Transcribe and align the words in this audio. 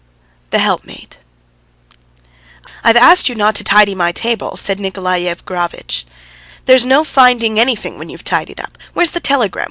THE 0.49 0.57
HELPMATE 0.57 1.19
"I'VE 2.83 2.95
asked 2.97 3.29
you 3.29 3.35
not 3.35 3.53
to 3.53 3.63
tidy 3.63 3.93
my 3.93 4.11
table," 4.11 4.57
said 4.57 4.79
Nikolay 4.79 5.25
Yevgrafitch. 5.25 6.05
"There's 6.65 6.87
no 6.87 7.03
finding 7.03 7.59
anything 7.59 7.99
when 7.99 8.09
you've 8.09 8.23
tidied 8.23 8.59
up. 8.59 8.79
Where's 8.95 9.11
the 9.11 9.19
telegram? 9.19 9.59